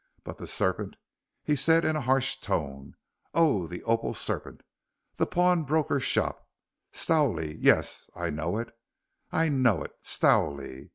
[0.23, 0.95] But the serpent,"
[1.43, 2.95] he said in a harsh tone,
[3.35, 4.61] "oh, the opal serpent!
[5.17, 6.49] The pawnbroker's shop.
[6.91, 8.75] Stowley yes I know it.
[9.31, 9.93] I know it.
[10.01, 10.89] Stowley.